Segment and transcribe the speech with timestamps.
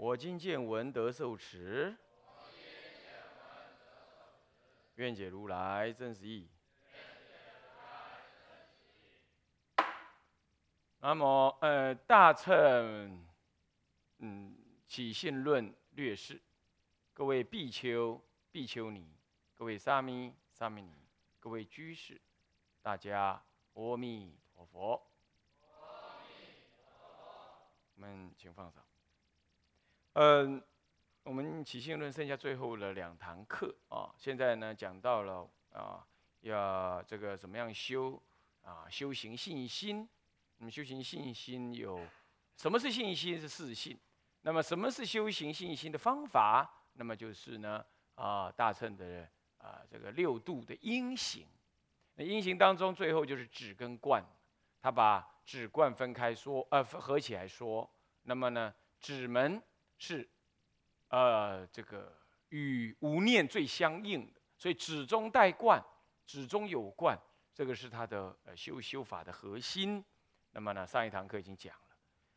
[0.00, 1.94] 我今见闻得受持，
[4.94, 6.48] 愿解如来真实义。
[11.00, 13.26] 那么，呃，大乘，
[14.20, 14.56] 嗯，
[14.88, 16.40] 起信论略释。
[17.12, 18.18] 各位比丘、
[18.50, 19.06] 比丘尼，
[19.54, 20.94] 各位沙弥、沙弥尼，
[21.38, 22.18] 各位居士，
[22.80, 23.44] 大家
[23.74, 25.06] 阿弥陀佛。
[27.96, 28.82] 我们请放上。
[30.14, 30.60] 嗯，
[31.22, 36.04] 我们起信论剩下最后的两堂课啊，现在呢讲到了啊，
[36.40, 38.20] 要这个怎么样修
[38.62, 40.08] 啊，修行信心。
[40.58, 42.04] 那么修行信心有
[42.56, 43.40] 什么是信心？
[43.40, 43.96] 是四信。
[44.42, 46.68] 那么什么是修行信心的方法？
[46.94, 47.84] 那么就是呢
[48.16, 49.26] 啊，大乘的
[49.58, 51.46] 啊这个六度的因行。
[52.16, 54.22] 那因行当中，最后就是止跟观，
[54.82, 57.88] 他把止观分开说，呃合起来说。
[58.24, 59.62] 那么呢，止门。
[60.00, 60.26] 是，
[61.08, 65.78] 呃，这个与无念最相应的，所以止中带观，
[66.24, 67.16] 止中有观，
[67.54, 70.02] 这个是他的呃修修法的核心。
[70.52, 71.96] 那么呢，上一堂课已经讲了。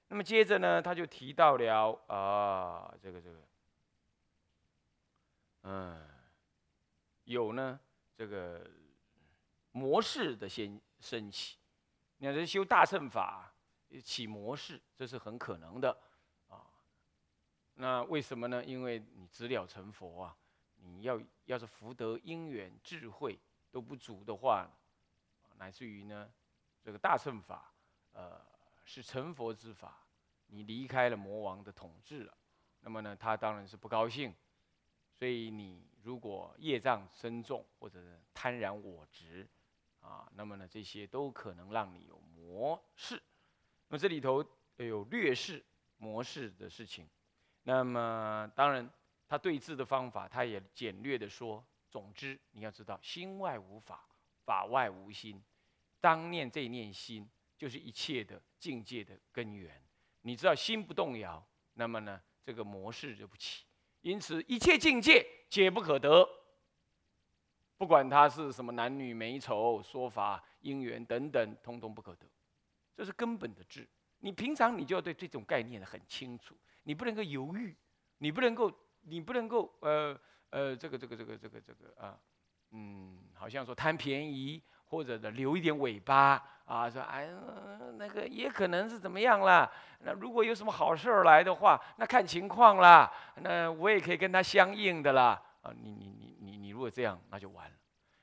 [0.10, 3.48] 那么接着呢，他就提到了啊，这个这个，
[5.62, 6.06] 嗯，
[7.24, 7.80] 有呢
[8.14, 8.70] 这个
[9.72, 11.58] 模式的先升起。
[12.18, 13.56] 你看，这修大乘法
[14.04, 15.98] 起模式，这是很可能的。
[17.76, 18.64] 那为什么呢？
[18.64, 20.38] 因为你知了成佛啊，
[20.76, 23.40] 你要要是福德因缘智慧
[23.72, 24.70] 都不足的话，
[25.58, 26.32] 乃至于呢，
[26.84, 27.74] 这个大乘法，
[28.12, 28.40] 呃，
[28.86, 30.06] 是成佛之法，
[30.48, 32.38] 你离开了魔王的统治了，
[32.82, 34.34] 那么呢，他当然是不高兴。
[35.16, 38.00] 所以你如果业障深重或者
[38.34, 39.48] 贪婪我执，
[40.00, 43.22] 啊，那么呢，这些都可能让你有模式。
[43.88, 44.46] 那么这里头
[44.78, 45.64] 有略示
[45.98, 47.10] 模式的事情。
[47.64, 48.90] 那么当然，
[49.28, 51.64] 他对治的方法，他也简略的说。
[51.90, 54.04] 总之，你要知道，心外无法，
[54.46, 55.40] 法外无心。
[56.02, 59.80] 当念这念心，就是一切的境界的根源。
[60.22, 63.64] 你知道心不动摇，那么呢，这个模式就不起。
[64.02, 66.28] 因此，一切境界皆不可得。
[67.78, 72.26] 不管他是什么男女美丑、说法、因缘等等，通通不可得。
[72.96, 73.88] 这是根本的智。
[74.18, 76.58] 你平常你就要对这种概念很清楚。
[76.84, 77.76] 你不能够犹豫，
[78.20, 78.72] 你不能够，
[79.02, 80.18] 你不能够，呃
[80.50, 82.18] 呃，这个这个这个这个这个啊，
[82.72, 87.28] 嗯，好像说贪便宜或者的留一点尾巴啊，说哎，
[87.98, 89.70] 那个也可能是怎么样啦？
[90.00, 93.12] 那如果有什么好事儿来的话，那看情况啦。
[93.38, 95.42] 那我也可以跟他相应的啦。
[95.62, 97.76] 啊，你你你你你如果这样，那就完了。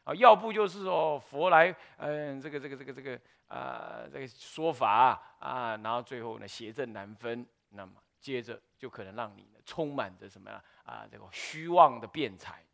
[0.04, 7.92] 啊，要不就是说佛来，嗯，这个这个这个这个啊，这个说法啊，然后最后呢邪正难分，那么。
[8.20, 10.62] 接着就可能让你充满着什么呀？
[10.84, 12.64] 啊这个虚妄的辩才，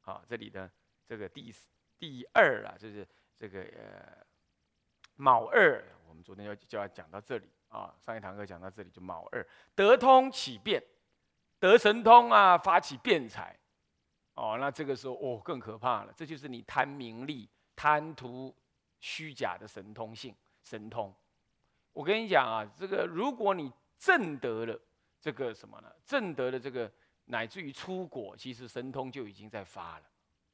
[0.00, 0.70] 好，这里的
[1.06, 1.54] 这个第
[1.98, 3.06] 第二啊，就是
[3.36, 4.24] 这个呃
[5.16, 7.50] 卯二，我们昨天要就要讲到这里。
[7.72, 9.42] 啊，上一堂课讲到这里就卯二
[9.74, 10.84] 得通起辩，
[11.58, 13.58] 得神通啊发起辩才，
[14.34, 18.54] 哦，那这个时候哦更可怕了，这就是你贪名利、贪图
[19.00, 21.14] 虚假的神通性神通。
[21.94, 24.76] 我跟你讲啊，这个如果你正得了
[25.20, 25.88] 这个什么呢？
[26.04, 26.90] 正得了这个，
[27.26, 30.04] 乃至于出果，其实神通就已经在发了。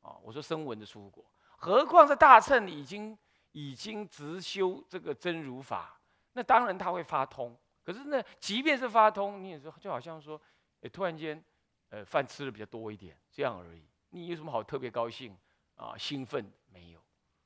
[0.03, 1.25] 啊，我说声闻的出果，
[1.57, 3.17] 何况是大乘已经
[3.53, 5.99] 已经直修这个真如法，
[6.35, 7.57] 那当然他会发通。
[7.83, 10.39] 可是呢，即便是发通，你也是就好像说，
[10.83, 11.43] 哎，突然间，
[11.89, 13.83] 呃，饭吃的比较多一点，这样而已。
[14.11, 15.35] 你有什么好特别高兴
[15.75, 15.97] 啊？
[15.97, 17.03] 兴奋没有？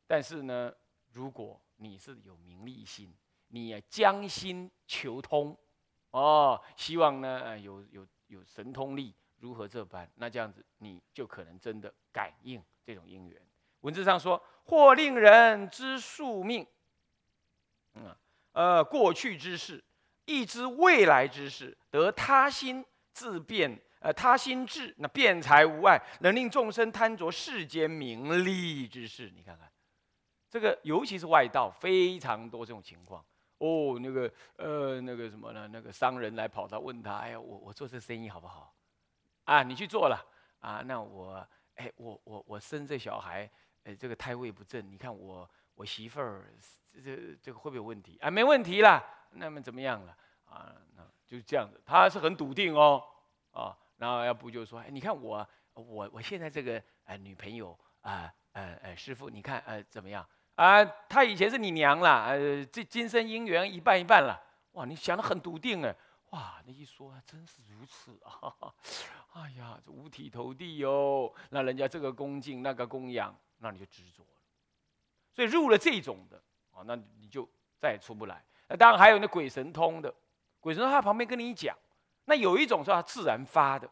[0.09, 0.75] 但是呢，
[1.13, 3.15] 如果你是有名利心，
[3.47, 5.57] 你将心求通。
[6.13, 10.11] 哦，希望呢，有有有神通力，如何这般？
[10.15, 13.43] 那这样子，你就可能真的感应这种因缘。
[13.81, 16.67] 文字上说，或令人知宿命，
[17.95, 18.15] 嗯，
[18.53, 19.83] 呃，过去之事，
[20.27, 29.33] 亦知未来之事，得他心自变，呃，他心智，那辩才无碍，能令众生贪着世间名利之事。
[29.35, 29.73] 你看看，
[30.51, 33.25] 这个尤其是外道，非常多这种情况。
[33.63, 35.69] 哦，那个呃那个什么呢？
[35.69, 38.75] 那个商人来跑他问他，哎呀，我我做这生意好不好？
[39.45, 40.27] 啊，你去做了
[40.59, 40.83] 啊？
[40.85, 43.49] 那我哎我我我生这小孩，
[43.85, 46.53] 哎这个胎位不正，你看我我媳妇儿
[46.93, 48.19] 这这这个会不会有问题？
[48.19, 49.01] 啊，没问题啦。
[49.31, 50.17] 那么怎么样了？
[50.45, 53.01] 啊，那就这样子，他是很笃定哦，
[53.53, 60.27] 啊，然后要不就说，哎，你看我我我现在这个呃女朋友啊呃呃师傅，你看呃怎么样？
[60.63, 64.41] 啊，她以前是你娘啦，呃这今生姻缘一半一半了。
[64.75, 65.93] 哇，你想的很笃定哎，
[66.31, 68.55] 哇，那一说真是如此啊，
[69.35, 74.41] 哎呀，这五体投地哟，那人家这个恭敬那个供养，那你就执着了。
[75.35, 77.49] 所以入了这种的啊，那你就
[77.81, 78.45] 再也出不来。
[78.69, 80.15] 那当然还有那鬼神通的，
[80.61, 81.77] 鬼神通他旁边跟你讲，
[82.27, 83.91] 那有一种是他自然发的，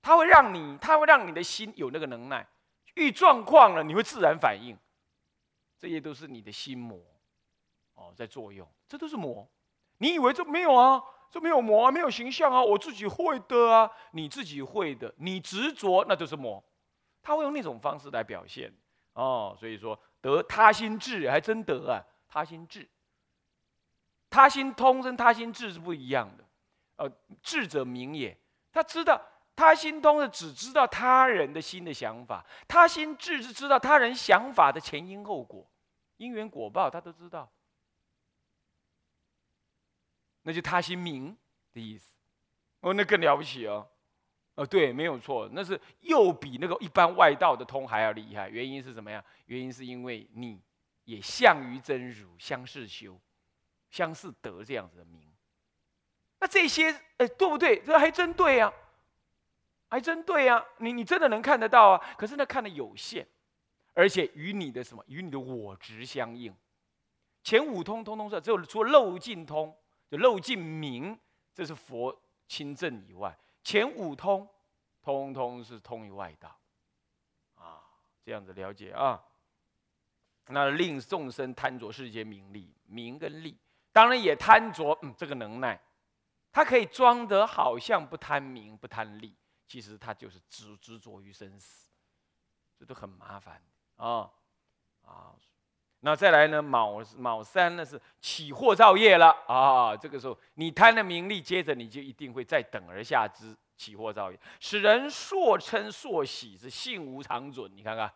[0.00, 2.48] 他会让你，他会让你的心有那个能耐，
[2.94, 4.74] 遇状况了你会自然反应，
[5.82, 6.96] 这些都是你的心魔，
[7.94, 9.50] 哦，在作用，这都是魔。
[9.98, 11.02] 你以为这没有啊？
[11.28, 16.62] 这没有魔啊，没有形象啊，我自己会的啊，你自己会的，你执着那就是魔，
[17.20, 18.72] 他会用那种方式来表现。
[19.14, 19.56] 哦。
[19.58, 21.98] 所以说得他心智还真得啊，
[22.28, 22.88] 他心智。
[24.30, 26.44] 他心通跟他心智是不一样的，
[26.94, 27.12] 呃，
[27.42, 28.38] 智者明也，
[28.72, 29.20] 他知道
[29.56, 35.68] 他心通的只知道他人的心的想法，他心智是知道他人想法的前因后果，
[36.22, 37.50] 因缘果报他都知道，
[40.42, 41.36] 那就他心明
[41.72, 42.16] 的意思，
[42.80, 43.88] 哦，那更了不起哦，
[44.54, 49.24] 哦，对，没有错，那是又比那个一般外道的通还要厉害，原因是什么呀？
[49.46, 50.62] 原因是因为你
[51.04, 53.20] 也相于真如，相似修。
[53.90, 55.20] 相似得这样子的名，
[56.40, 57.78] 那这些哎对不对？
[57.82, 58.72] 这还真对呀，
[59.90, 60.64] 还真对呀。
[60.78, 62.14] 你你真的能看得到啊？
[62.16, 63.28] 可是那看的有限，
[63.94, 65.04] 而且与你的什么？
[65.06, 66.54] 与你的我执相应。
[67.42, 69.76] 前五通通通是只有除了漏尽通，
[70.08, 71.18] 就漏尽明，
[71.52, 72.16] 这是佛
[72.46, 74.48] 亲证以外，前五通
[75.02, 76.56] 通通是通于外道。
[77.54, 77.82] 啊，
[78.24, 79.22] 这样子了解啊。
[80.46, 83.56] 那令众生贪着世间名利，名跟利。
[83.92, 85.80] 当然也贪着，嗯，这个能耐，
[86.50, 89.36] 他可以装得好像不贪名不贪利，
[89.66, 91.90] 其实他就是执执着于生死，
[92.76, 93.62] 这都很麻烦
[94.02, 94.28] 啊
[95.06, 95.30] 啊！
[96.00, 99.96] 那再来呢，卯卯三呢是起祸造业了啊！
[99.96, 107.70] 这个时候你贪了名利，接着你就一定会再等而下之，起祸造业，使人硕称硕喜，是性无常准。
[107.76, 108.12] 你看看，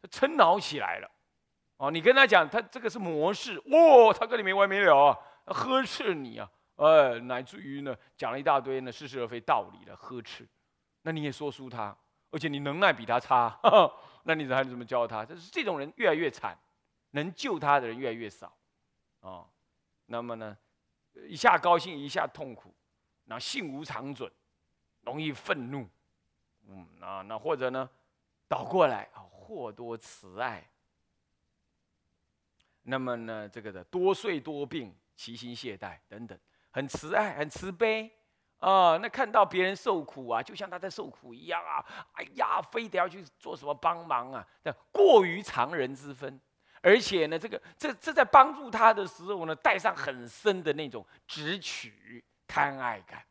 [0.00, 1.10] 他嗔恼起来了。
[1.76, 10.48] 哦，你跟他讲，他这个是模式，哦，他跟你没完没了啊，呵斥你啊，哎，乃至于呢，讲了一大堆呢似是而非道理的呵斥，
[11.02, 11.94] 那你也说输他，
[12.30, 13.60] 而且你能耐比他差，
[14.28, 15.24] 那你还怎么教他？
[15.24, 16.54] 就是这种人越来越惨，
[17.12, 18.54] 能救他的人越来越少，
[19.20, 19.48] 啊，
[20.04, 20.54] 那么呢，
[21.26, 22.74] 一下高兴一下痛苦，
[23.24, 24.30] 那性无常准，
[25.00, 25.88] 容易愤怒，
[26.66, 27.88] 嗯，啊，那或者呢，
[28.46, 30.70] 倒过来啊，或多慈爱。
[32.82, 36.38] 那么呢，这个的多睡多病，其心懈怠等等，
[36.70, 38.14] 很慈爱，很慈悲
[38.58, 38.96] 啊。
[38.98, 41.84] 那看到别人受苦啊，就像他在受苦一样啊。
[42.12, 44.46] 哎呀，非得要去做什么帮忙啊？
[44.62, 46.40] 这过于常人之分，
[46.80, 53.24] 而且呢，这个这这在帮助他的时候呢，带上很深的那种直取贪爱感。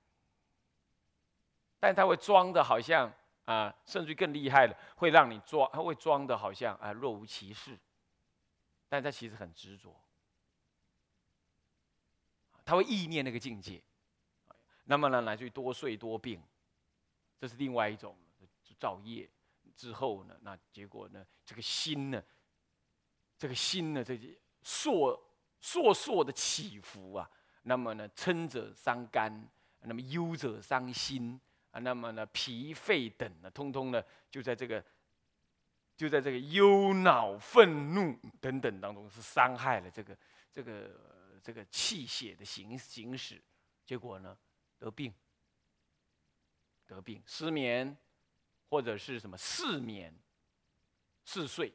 [1.79, 3.11] 但他会装的好像
[3.45, 7.77] 啊，甚至更厉害的，会让你装，他会装的好像啊，若无其事。
[8.89, 9.93] 但他其实很执着，
[12.63, 13.81] 他会意念那个境界，
[14.87, 16.41] 那么呢，来自于多睡多病，
[17.39, 18.17] 这是另外一种
[18.79, 19.29] 造业
[19.75, 22.23] 之后呢，那结果呢，这个心呢，
[23.37, 25.19] 这个心呢，这些烁
[25.61, 27.29] 烁烁的起伏啊，
[27.63, 29.47] 那么呢，嗔者伤肝，
[29.81, 31.39] 那么忧者伤心
[31.71, 34.83] 啊，那么呢，脾肺等呢，通通呢，就在这个。
[35.97, 40.15] 就在这个忧恼、愤怒等等当中，是伤害了这个、
[40.53, 40.91] 这个、
[41.41, 43.41] 这个气血的行行驶，
[43.83, 44.37] 结果呢，
[44.79, 45.13] 得病、
[46.85, 47.95] 得病、失眠，
[48.69, 50.13] 或者是什么嗜眠、
[51.25, 51.73] 嗜睡，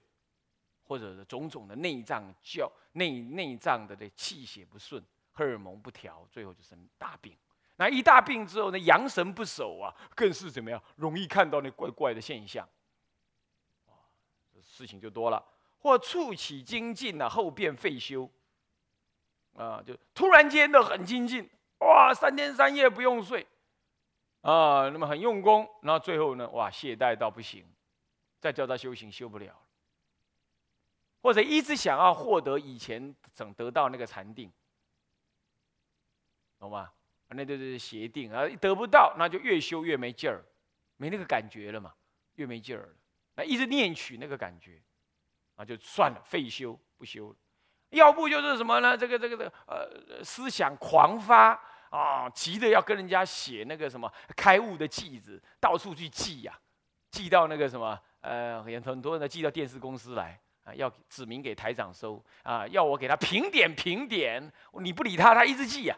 [0.84, 7.36] 或者是种种的内脏叫内内脏的这气血不顺、荷尔蒙不调，最后就生大病。
[7.76, 12.68] 那一大病之后呢，阳神不守啊，更是怎么样，容易看到那怪怪的现象。
[14.64, 15.44] 事情就多了，
[15.80, 18.30] 或促起精进呢，后变废休，
[19.54, 21.50] 啊，就突然间的很精进，
[21.82, 23.46] 哇，三天三夜不用睡，
[24.42, 27.64] 啊，那么很用功，然后最后呢，哇，懈怠到不行，
[28.40, 29.54] 再叫他修行修不了，
[31.20, 34.50] 或者一直想要获得以前想得到那个禅定，
[36.58, 36.90] 懂吗？
[37.34, 40.44] 那就是协定啊，得不到，那就越修越没劲儿，
[40.98, 41.94] 没那个感觉了嘛，
[42.34, 42.94] 越没劲儿了。
[43.34, 44.82] 那一直念取那个感觉，
[45.56, 47.36] 那就算了，废修不修了。
[47.88, 48.96] 要不就是什么呢？
[48.96, 51.58] 这个这个这个呃，思想狂发
[51.92, 56.58] 啊，急着要跟人家写那个什么开悟的记子，到处去寄呀，
[57.10, 64.42] 寄到那个什么呃，很很多人寄到电视公司来啊，要指明给台长收啊，要我给他评点评点，
[64.80, 65.94] 你不理他，他一直寄呀，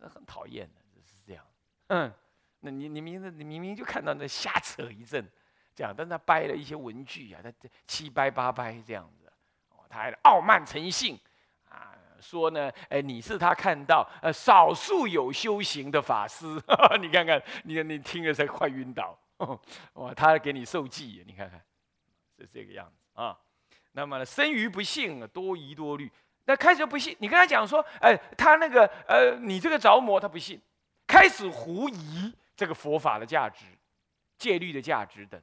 [0.00, 1.42] 那很讨厌的，是这样。
[1.86, 2.12] 嗯，
[2.60, 5.26] 那你你明你明明就看到那瞎扯一阵，
[5.74, 7.50] 这样，但他掰了一些文具啊，他
[7.86, 9.32] 七掰八掰这样子，
[9.70, 11.18] 哦，他还傲慢成性。
[12.20, 16.46] 说呢，哎，你是他看到呃少数有修行的法师，
[17.00, 19.18] 你看看，你看你听了才快晕倒，
[19.94, 21.60] 哇，他给你受记，你看看
[22.36, 23.38] 是这个样子啊。
[23.92, 26.10] 那么生于不幸，多疑多虑。
[26.44, 30.60] 那开始不信，你跟他讲说，哎，他那个呃，你这个着魔，他不信，
[31.06, 33.66] 开始狐疑这个佛法的价值、
[34.38, 35.40] 戒律的价值等。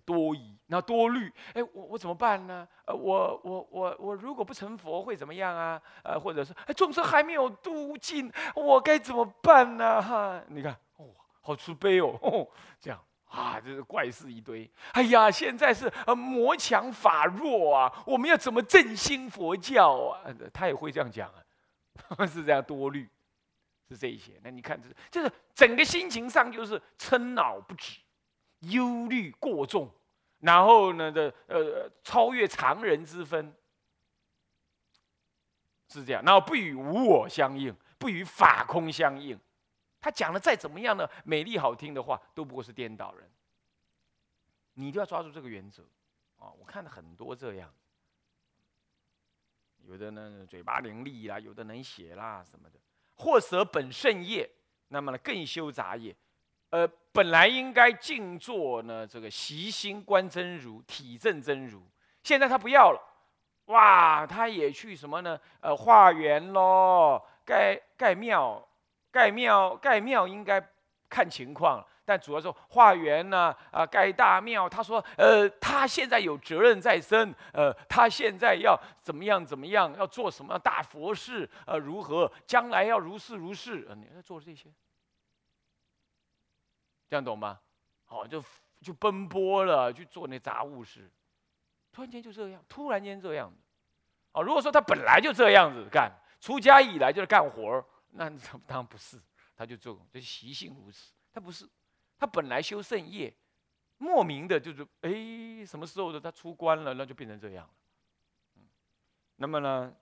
[0.00, 2.66] 多疑，那多虑，哎，我我怎么办呢？
[2.86, 5.80] 呃，我我我我如果不成佛会怎么样啊？
[6.02, 10.02] 呃，或者是，众生还没有度尽，我该怎么办呢？
[10.02, 11.06] 哈，你看，哇，
[11.40, 12.48] 好慈悲哦，
[12.80, 14.70] 这样啊，这是怪事一堆。
[14.92, 20.22] 哎呀，现在是呃魔强法弱啊，我们要怎么振兴佛教啊？
[20.52, 21.30] 他也会这样讲
[22.08, 23.08] 啊， 是这样多虑，
[23.88, 24.40] 是这一些。
[24.42, 28.00] 那你看，这就是整个心情上就是嗔恼不止。
[28.70, 29.90] 忧虑过重，
[30.40, 33.54] 然后呢的呃超越常人之分，
[35.88, 36.22] 是这样。
[36.24, 39.38] 然后不与无我相应，不与法空相应。
[40.00, 43.30] 他讲的再怎么样呢，美丽好听的话，都不过是颠倒人。
[44.74, 45.84] 你都要抓住这个原则
[46.36, 46.50] 啊！
[46.58, 47.72] 我看了很多这样，
[49.78, 52.78] 有的呢嘴巴伶俐啦，有的能写啦什么的，
[53.14, 54.50] 或舍本圣业，
[54.88, 56.14] 那么呢更修杂业。
[56.74, 61.80] 呃，本来应该静坐呢，这个习心观真如，体证真如。
[62.24, 63.00] 现在他不要了，
[63.66, 65.38] 哇，他也去什么呢？
[65.60, 68.60] 呃，化缘喽，盖盖庙，
[69.12, 70.60] 盖庙，盖庙应该
[71.08, 74.68] 看情况，但主要是化缘呢，啊，盖大庙。
[74.68, 84.68] 他说，呃，他现在有责任在身，呃，他现在要怎么样怎么样，要做什么大佛事，呃，如何将来要如是如是，呃，你在做这些。
[87.08, 87.60] 这样懂吗？
[88.04, 88.42] 好，就
[88.80, 91.10] 就奔波了，去做那杂物事，
[91.92, 93.56] 突然间就这样，突然间这样子，
[94.32, 98.28] 哦，如果说他本来就这样子干，出家以来就是干活儿，那
[98.66, 99.20] 当然不是，
[99.56, 101.12] 他就做，就习性如此。
[101.32, 101.68] 他不是，
[102.18, 103.34] 他本来修圣业，
[103.98, 107.74] 莫名的就是哎，什么时候的他出关了，那就变成这样了。
[108.56, 108.62] 嗯，
[109.36, 109.94] 那么呢，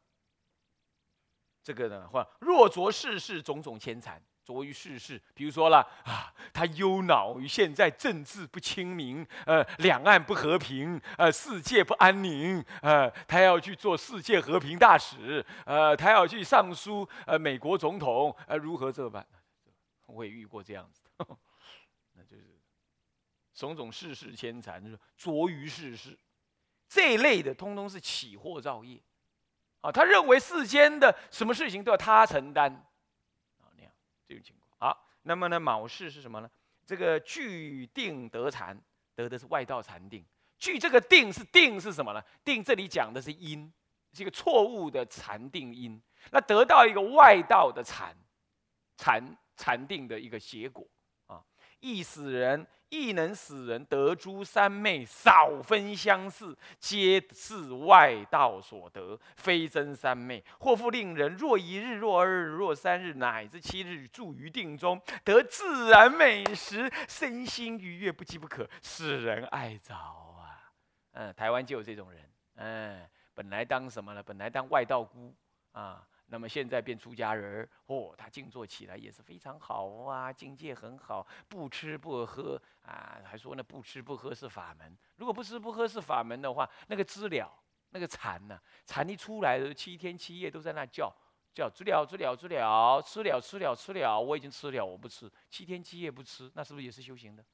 [1.62, 4.22] 这个呢，或若着世事种种牵缠。
[4.44, 19.24] 着于世事，比如说了啊，他忧恼于现在政治不清明，呃，两岸不和平，呃，世界不安宁，呃，他要去做世界和平大使，呃，他要去上书，呃，美国总统，呃，如何这般？
[20.06, 21.26] 我也遇过这样子的，
[22.14, 22.58] 那就是
[23.54, 26.18] 种种世事牵缠，就是着于世事
[26.88, 29.00] 这一类的，通通是起祸造业
[29.80, 29.92] 啊。
[29.92, 32.84] 他认为世间的什么事情都要他承担。
[34.26, 36.50] 这种情况好，那么呢，卯事是什么呢？
[36.84, 38.80] 这个聚定得禅，
[39.14, 40.24] 得的是外道禅定。
[40.58, 42.22] 聚这个定是定是什么呢？
[42.44, 43.72] 定这里讲的是因，
[44.12, 46.00] 是一个错误的禅定因。
[46.30, 48.16] 那得到一个外道的禅，
[48.96, 49.22] 禅
[49.56, 50.86] 禅定的一个结果，
[51.82, 52.66] 易死人。
[52.94, 60.44] 亦能使人得诸三昧，少分相似，皆是外道所得，非真三昧。
[60.60, 70.70] 或复令人若一日、若二日、若三日，乃至七日，住于定中，得自然美食，身心愉悦，不饥不渴，使人爱着啊！
[71.12, 74.22] 嗯，台湾就有这种人，嗯，本来当什么呢？
[74.22, 75.34] 本来当外道姑
[75.72, 76.06] 啊。
[76.32, 84.96] 那么现在变出家人哦，他静坐起来也是非常好啊，境界很好，不吃不喝啊，还说那不吃不喝是法门。
[85.16, 87.52] 如果不吃不喝是法门的话，那个知了，
[87.90, 88.58] 那个禅呢？
[88.86, 91.14] 禅一出来七天七夜都在那叫
[91.52, 97.44] 叫知了知了知了，吃了吃了吃了，我已经吃了，我不吃，七天七夜不吃，那是不是也是修行的？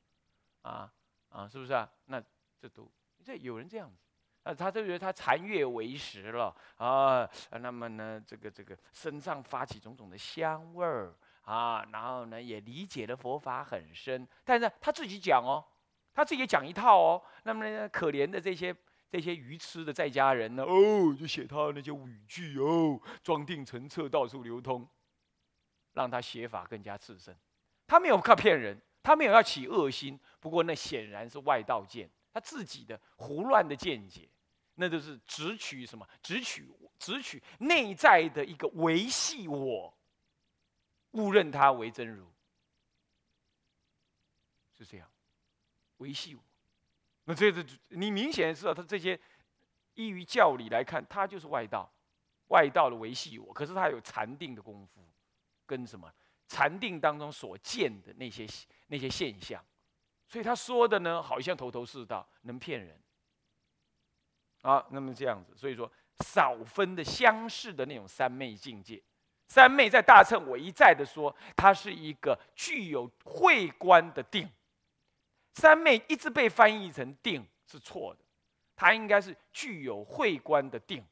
[0.62, 0.88] 啊
[1.30, 1.90] 啊，是不是啊？
[2.04, 2.22] 那
[2.56, 2.88] 这都
[3.24, 4.07] 这有人这样子。
[4.48, 15.62] 啊，他就觉得他残月为食了啊，那么呢，这个这个身上发起种种的香味儿啊，然后呢也理解了佛法很深，但是他自己讲哦，
[16.14, 18.74] 他自己讲一套哦，那么呢，可怜的这些
[19.10, 24.88] 这些愚痴的在家人呢，哦，就写他那些语句哦，装订成册到处流通，
[25.92, 27.36] 让他写法更加次生。
[27.86, 30.18] 他没有靠骗人，他没有要起恶心。
[30.40, 34.28] 不过那显然是外道见，他自己的胡乱的见解，
[34.80, 36.08] 那就是只取什么？
[36.22, 36.64] 只取
[37.00, 39.92] 只取内在的一个维系我，
[41.10, 42.32] 误认他为真如，
[44.72, 45.10] 是这样
[45.96, 46.42] 维系我。
[47.24, 49.18] 那这这你明显知道，他这些
[49.94, 51.92] 依于教理来看，他就是外道，
[52.46, 53.52] 外道的维系我。
[53.52, 55.04] 可是他有禅定的功夫，
[55.66, 56.08] 跟什么？
[56.46, 58.46] 禅定当中所见的那些
[58.86, 59.62] 那些现象，
[60.28, 62.96] 所以他说的呢，好像头头是道，能骗人。
[64.68, 69.02] 啊，那么这样子，所以说少分的相似的那种三昧境界，
[69.46, 74.46] 三昧在大乘我一再的说，它是一个具有慧观的定。
[75.54, 78.20] 三昧一直被翻译成定是错的，
[78.76, 81.02] 它应该是具有慧观的定，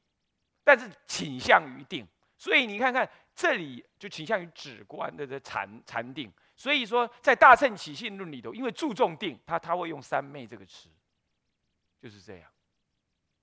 [0.62, 2.06] 但是倾向于定。
[2.36, 6.30] 所以你看看这里就倾向于止观的这禅禅定。
[6.54, 10.90] 所以说在大乘起信论里头，因为注重定，他他会用三昧这个词，
[12.02, 12.50] 就是这样，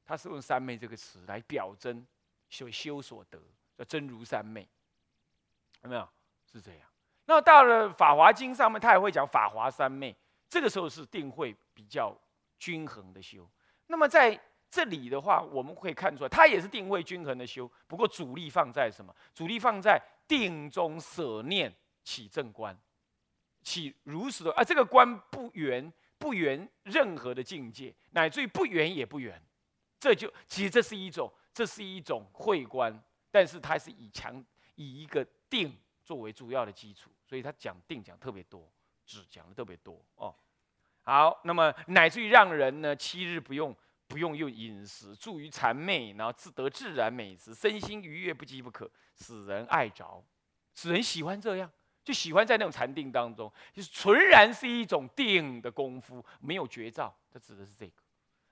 [0.06, 2.06] 他是用三昧这个词来表征
[2.50, 3.40] 修修所得，
[3.78, 4.68] 叫真如三昧，
[5.82, 6.08] 有没有？
[6.52, 6.82] 是这样。
[7.26, 10.16] 那到了法华经上面，他也会讲法华三昧，
[10.50, 12.16] 这个时候是定会比较
[12.60, 13.50] 均衡的修。
[13.88, 19.16] 那么在这里的话，我们会看出来，它也是定位均衡的修，不过主力放在什么？
[19.34, 22.78] 主力放在定中舍念起正观，
[23.62, 29.42] 起如实的啊，这个观不圆，不圆任何的境界，乃至于不圆也不圆，
[30.04, 34.44] 这就其实这是一种，这是一种会观，但是它是以强
[34.76, 38.70] 以一个定作为主要的基础，所以他讲定讲特别多，
[39.06, 40.36] 只讲的特别多哦。
[41.04, 43.74] 好，那么乃至于让人呢七日不用。
[44.06, 50.24] 不用用饮食助于谄媚，然后自得自然美食，身心愉悦不饥不渴，使人爱着，
[50.76, 51.72] 使人喜欢这样，
[52.04, 57.12] 就喜欢在那种禅定当中，就是纯然是一种定的功夫，没有绝招。
[57.32, 58.03] 他指的是这个。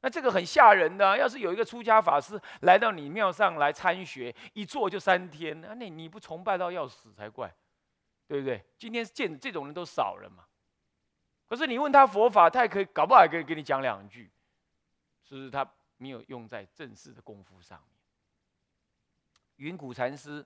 [0.01, 7.53] 那这个很吓人的，要是有一个出家法师来到你庙上来参学，一坐就三天，那你不崇拜到要死才怪，
[8.27, 8.63] 对不对？
[8.77, 10.45] 今天见这种人都少了嘛。
[11.47, 14.31] 可是你问他佛法，他也可以，搞不好还可以跟你讲两句。
[15.23, 15.65] 是不是他
[15.97, 17.87] 没有用在正式的功夫上面。
[19.57, 20.45] 云谷禅师，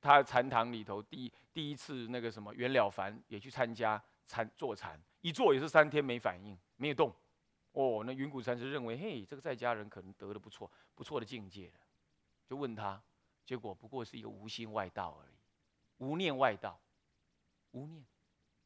[0.00, 7.14] 他禅堂里头第第一次那个什么袁了凡也去参加禅坐禅，一坐也是三天没反应，没有动。
[7.76, 11.80] 哦，那云谷禅师认为，嘿，这个在家人可能得了不错不错的境界了，
[12.46, 13.02] 就问他，
[13.44, 15.34] 结果不过是一个无心外道而已，
[15.98, 16.80] 无念外道，
[17.72, 18.02] 无念，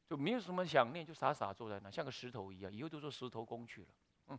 [0.09, 3.89] 就没有什么想念，就傻傻坐在那，像个石头一样，以后都做石头工去了。
[4.29, 4.39] 嗯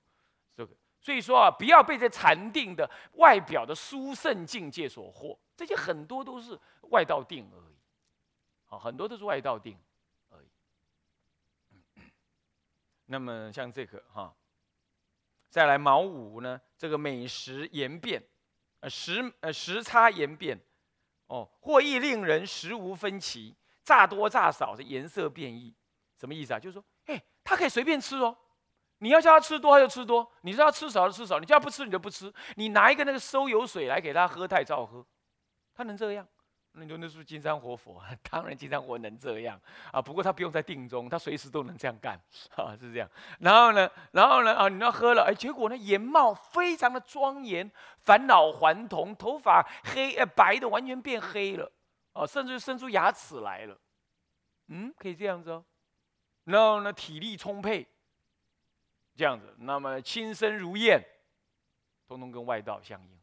[0.56, 6.58] 这个，所以说啊，不要被这禅定的外表的殊胜境界所惑，这些很多都是
[6.92, 7.76] 外道定而已，
[8.68, 9.78] 啊，很多都是外道定
[10.30, 10.48] 而已。
[13.08, 14.34] 那么像这个哈，
[15.52, 18.24] 再来毛五呢，这个美食言变，
[18.80, 20.60] 呃时呃时差言变，
[21.28, 25.76] 哦，或易令人食无分歧，乍多乍少的颜色变异，
[26.18, 26.60] 什么意思啊？
[26.60, 28.36] 就是说，哎，他可以随便吃哦。
[29.00, 31.40] 你要叫他吃多，他就吃多；你说他吃少就吃少。
[31.40, 32.34] 你叫他不吃，你就不吃。
[32.56, 35.06] 你拿一个那个收油水来给他喝，他也照喝。
[35.74, 36.26] 他能这样？
[36.74, 38.02] 那你说那是金山活佛？
[38.30, 39.60] 当然金山活能这样
[39.92, 40.02] 啊。
[40.02, 42.20] 不过他不用在定中，他随时都能这样干
[42.56, 43.10] 啊，是这样。
[43.40, 51.72] 然后呢，然后呢啊，你要喝了，哎，结果呢，颜貌非常的庄严，返老还童，头发黑呃白的完全变黑了，
[52.14, 53.78] 哦，甚至生出牙齿来了。
[54.68, 55.66] 嗯，可以这样子哦。
[56.46, 57.88] 然后呢，体力充沛。
[59.14, 61.06] 这样子，那么轻身如燕，
[62.08, 63.21] 通通跟外道相应。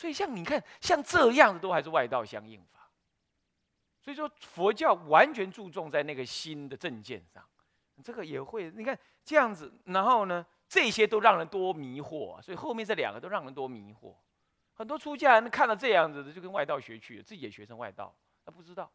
[0.00, 2.90] 所以像你看，像这样子都还是外道相应法。
[4.00, 7.46] 所以说佛教完全注重在那个心的正见上，
[8.02, 12.40] 这个也会你看这样子，然后呢，这些都让人多迷惑。
[12.40, 14.14] 所以后面这两个都让人多迷惑。
[14.72, 18.90] 很多出家人看到这样子的，就跟外道学去，自己也学成外道，他不知道。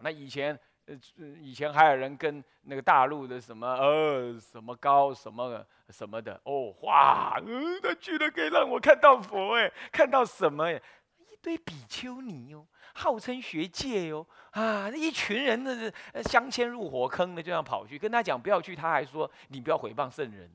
[0.00, 0.58] 那以前。
[0.86, 0.96] 呃，
[1.40, 10.80] 以前还有人跟那个大陆的什么呃什么高什么什么的哦，哇，嗯，他居然可以让我看到佛哎，看到什么哎，
[11.18, 20.48] 一堆比丘尼哟，号称学界哟，啊，一群人的相牵入火坑的，就这样跑去跟他讲不要去，他还说你不要毁谤圣人，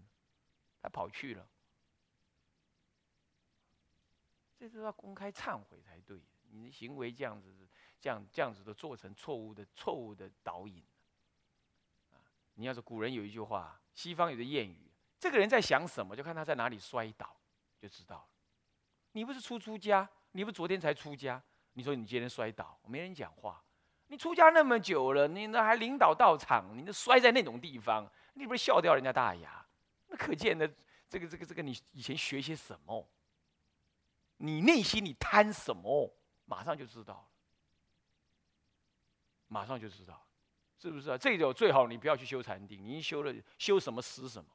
[0.82, 1.46] 他跑去了，
[4.58, 6.17] 这是要公开忏悔才对，
[6.52, 7.54] 你的行为这样子。
[8.02, 10.84] 这样这样子的做成错误的错误的导引，
[12.10, 12.18] 啊！
[12.56, 17.38] 你要是古人有一句话，西方有个谚语，这个人在想什么，就看他在哪里摔倒，
[17.80, 18.28] 就知道了。
[19.12, 21.42] 你不是出出家，你不是昨天才出家，
[21.74, 23.64] 你说你今天摔倒，没人讲话。
[24.08, 29.64] 你出家那么久了，你那还领导到场，你那摔在那种地方，你不是笑掉人家大牙？
[30.08, 30.68] 那可见的
[31.08, 33.08] 这个这个这个，你以前学些什么？
[34.38, 36.12] 你内心你贪什么？
[36.46, 37.31] 马上就知道了，
[39.52, 40.26] 马上就知道，
[40.80, 41.18] 是不是啊？
[41.18, 44.50] 这种最好你不要去修禅定，你一修了修什么死什么，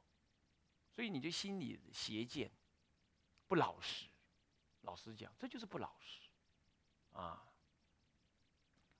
[0.94, 2.50] 所以你就心里邪见，
[3.46, 4.06] 不老实。
[4.80, 6.30] 老实讲，这就是不老实
[7.12, 7.44] 啊！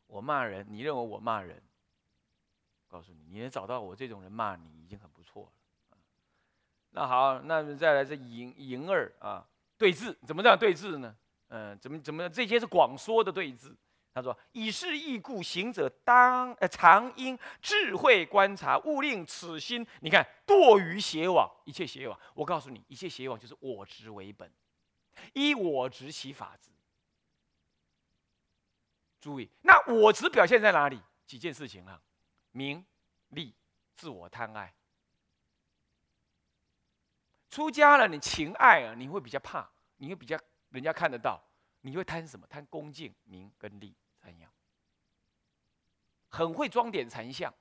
[0.07, 1.63] 我骂人，你认为我骂人？
[2.89, 5.99] 告诉你，你能找到我这种人骂你，已经很不错了。
[6.91, 11.17] 那好，那再来这银银二啊，对峙怎么这样对峙呢？
[11.49, 13.75] 嗯，怎么怎么这些是广说的对峙？
[14.17, 19.87] 他说：“以是义故，行者当呃常应智慧观察，勿令此心。
[20.01, 22.19] 你看堕于邪网，一切邪网。
[22.33, 24.51] 我告诉你，一切邪网就是我执为本。”
[25.35, 26.71] 依我执其法执，
[29.21, 30.99] 注意，那我执表现在哪里？
[31.27, 32.01] 几件事情啊，
[32.53, 32.83] 名
[33.29, 33.55] 利、
[33.95, 34.75] 自我贪爱。
[37.51, 40.39] 出家了，你情爱啊，你会比较怕，你会比较
[40.71, 41.47] 人家看得到，
[41.83, 42.47] 你会贪什么？
[42.47, 43.95] 贪恭敬、名跟利
[44.27, 44.51] 三样，
[46.29, 47.55] 很会装点禅相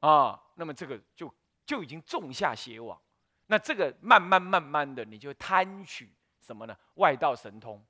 [0.00, 0.42] 啊。
[0.56, 1.32] 那么这个就
[1.64, 3.00] 就已经种下邪网。
[3.46, 6.76] 那这个慢慢慢慢的，你就贪取什么呢？
[6.94, 7.86] 外道神通，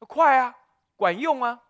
[0.00, 0.54] 快啊，
[0.94, 1.62] 管用啊！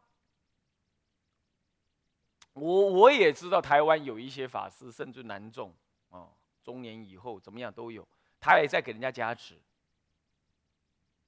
[2.55, 5.75] 我我也知道台湾有一些法师，甚至男众
[6.11, 6.29] 啊，
[6.63, 8.07] 中年以后怎么样都有，
[8.41, 9.59] 他也在给人家加持。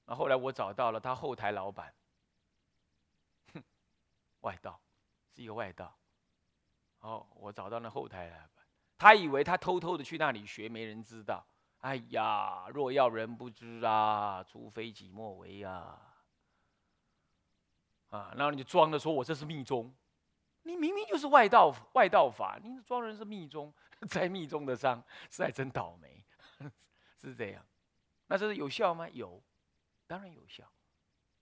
[0.05, 1.95] 那后来我找到了他后台老板，
[4.45, 4.81] 外道，
[5.35, 5.95] 是一个外道。
[7.01, 8.51] 哦，我找到那后台了。
[8.97, 11.45] 他以为他偷偷的去那里学，没人知道。
[11.79, 16.01] 哎呀，若要人不知啊，除非己莫为啊！
[18.09, 19.95] 啊，然后你就装的说我这是密宗，
[20.63, 23.71] 你明明就是外道外道法，你装人是密宗，
[24.09, 26.25] 在密宗的上，实在真倒霉，
[27.21, 27.67] 是这样。
[28.29, 29.07] 那这是有效吗？
[29.11, 29.43] 有，
[30.07, 30.65] 当然有效。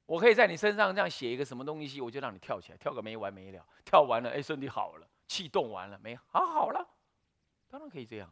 [0.07, 3.67] 我可以在你身上这样写一个什么东西，我就让你跳起来，跳个没完没了。
[3.85, 6.17] 跳完了，哎，身体好了，气动完了没？
[6.27, 6.87] 好好了。
[7.69, 8.31] 当然可以这样。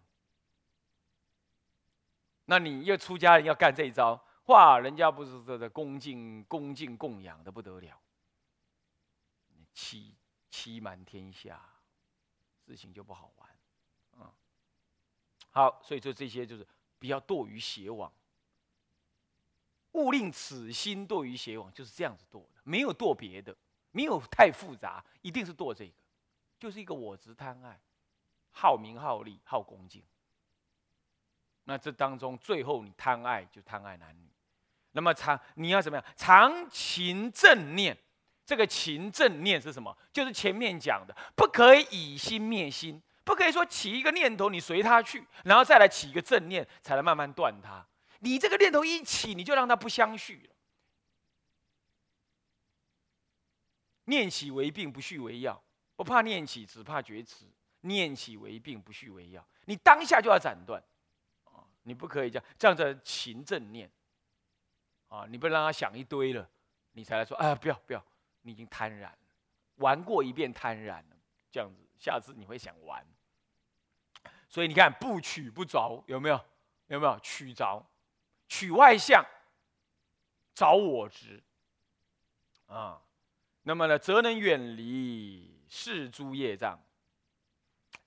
[2.44, 7.98] 那你要出家人要干这一招，哇，人家不是这个恭敬恭敬供养的不得了，
[9.72, 10.16] 欺
[10.50, 11.64] 欺瞒天下，
[12.66, 13.48] 事情就不好玩，
[14.18, 14.32] 嗯。
[15.50, 16.66] 好，所以说这些就是
[16.98, 18.12] 比较堕于邪网，
[19.92, 23.54] 勿令此心堕于邪网，就是这样子堕的，没有堕别的，
[23.90, 25.92] 没有太复杂，一定是堕这个，
[26.58, 27.78] 就是一个我执贪爱。
[28.52, 30.02] 好名好利好恭敬，
[31.64, 34.28] 那这当中最后你贪爱就贪爱男女，
[34.90, 36.04] 那么常你要怎么样？
[36.16, 37.96] 常勤正念，
[38.44, 39.96] 这个勤正念是什么？
[40.12, 47.86] 就是前面讲的，不可以以心灭心，不可以说起一个念头你随他去，然后再来起一个正念，才能慢慢断它。
[48.20, 50.48] 你这个念头一起，你就让它不相续。
[54.04, 55.62] 念起为病，不续为药，
[55.96, 57.44] 不怕念起，只怕觉迟。
[57.82, 59.46] 念起为病，不续为药。
[59.64, 60.82] 你当下就要斩断，
[61.44, 63.90] 啊，你不可以这样这样子勤正念，
[65.08, 66.46] 啊，你不让他想一堆了，
[66.92, 68.04] 你才来说，哎，不要不要，
[68.42, 69.10] 你已经贪婪，
[69.76, 71.16] 玩过一遍贪婪了，
[71.50, 73.02] 这样子，下次你会想玩。
[74.46, 76.38] 所以你看，不取不着，有没有？
[76.88, 77.86] 有没有取着？
[78.50, 79.24] 取外相，
[80.52, 81.40] 找我执，
[82.66, 83.00] 啊，
[83.62, 86.78] 那么呢，则能远离世诸业障。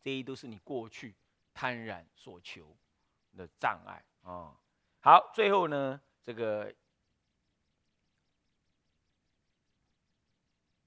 [0.01, 1.15] 这些都是你过去
[1.53, 2.75] 贪婪所求
[3.37, 4.53] 的障碍啊！
[4.99, 6.75] 好，最后呢，这个，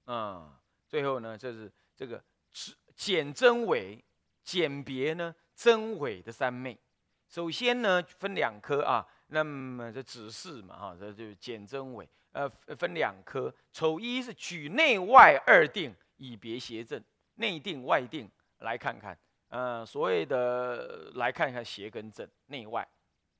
[0.05, 0.55] 嗯，
[0.87, 4.05] 最后呢，就是这个是简真伪
[4.43, 6.79] 简别呢真伪的三昧。
[7.27, 13.53] 首先呢，分两科啊，那么这指示嘛，哈，这就简真伪，呃，分两科。
[13.71, 17.03] 丑一是举内外二定，以别邪正，
[17.35, 18.29] 内定外定。
[18.61, 19.15] 来看看，
[19.49, 22.87] 呃，所谓的来看看邪跟正内外，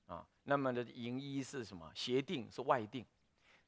[0.06, 1.90] 啊，那么的营一是什么？
[1.96, 3.04] 邪定是外定，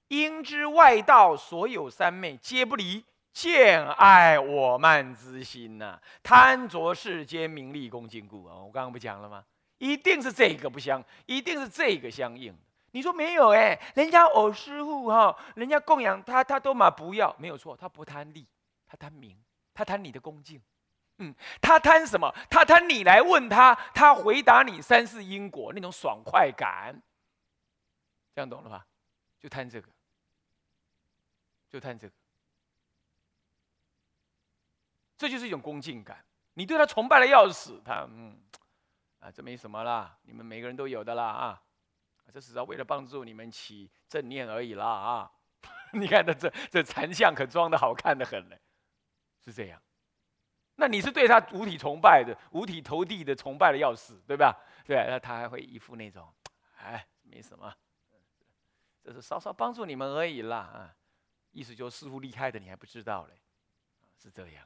[0.09, 3.03] 应知外道所有三昧皆不离
[3.33, 9.43] 见爱我慢之心呐，贪着世间名利恭敬故啊，我刚刚不讲了吗？
[9.79, 12.55] 一定是这个不相，一定是这个相应。
[12.91, 13.79] 你说没有哎？
[13.95, 18.47] 人家偶师傅哈，人家供养他，他都嘛不要，没有错，他不贪利，
[18.87, 19.37] 他贪名，
[19.73, 20.61] 他贪你的恭敬。
[21.17, 22.33] 嗯，他贪什么？
[22.49, 26.95] 他贪你来问他，他回答你三世因果那种爽快感，
[28.33, 28.85] 这样懂了吧？
[29.39, 29.87] 就贪这个，
[31.69, 32.13] 就贪这个。
[35.17, 38.41] 这就是一种恭敬感，你对他崇拜的要死，他嗯，
[39.19, 41.61] 啊，这没什么啦，你们每个人都有的啦啊，
[42.31, 45.31] 这只是为了帮助你们起正念而已啦啊，
[45.93, 48.59] 你看这这这残相可装的好看的很嘞，
[49.43, 49.81] 是这样。
[50.75, 54.55] 那你是对他五体崇拜的，五体投地的崇拜的要死，对吧？
[54.85, 56.33] 对，那他还会一副那种，
[56.77, 57.73] 哎，没什么，
[59.03, 60.95] 这是稍稍帮助你们而已啦啊，
[61.51, 63.33] 意思就是师傅厉害的你还不知道嘞，
[64.17, 64.65] 是这样。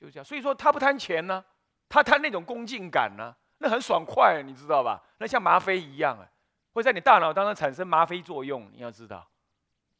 [0.00, 1.44] 就这样，所以说他不贪钱呢，
[1.88, 5.02] 他贪那种恭敬感呢，那很爽快，你知道吧？
[5.18, 6.28] 那像吗啡一样啊，
[6.72, 8.70] 会在你大脑当中产生吗啡作用。
[8.72, 9.26] 你要知道，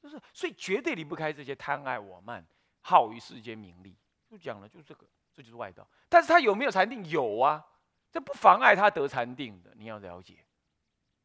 [0.03, 2.47] 就是所以绝对离不开这些贪爱我慢，
[2.81, 3.97] 好于世间名利。
[4.31, 5.89] 就讲了，就是这个，这就是外道。
[6.09, 7.03] 但是他有没有禅定？
[7.07, 7.65] 有啊，
[8.13, 9.73] 这不妨碍他得禅定的。
[9.75, 10.45] 你要了解，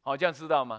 [0.00, 0.72] 好，这样知道吗？